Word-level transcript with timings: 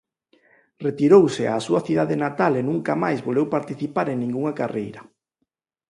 Retirouse 0.87 1.43
á 1.51 1.53
súa 1.67 1.81
cidade 1.87 2.15
natal 2.25 2.53
e 2.59 2.61
nunca 2.69 2.93
máis 3.03 3.19
volveu 3.27 3.45
participar 3.55 4.07
en 4.09 4.17
ningunha 4.23 4.53
carreira. 4.59 5.01